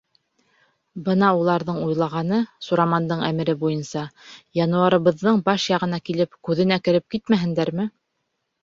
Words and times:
Бына 1.09 1.27
уларҙың 1.41 1.77
уйлағаны, 1.81 2.39
Сурамандың 2.69 3.21
әмере 3.29 3.55
буйынса, 3.61 4.07
януарыбыҙҙың 4.63 5.45
баш 5.53 5.71
яғына 5.77 6.03
килеп, 6.11 6.41
күҙенә 6.51 6.85
кереп 6.89 7.17
китмәһендәрме! 7.19 7.93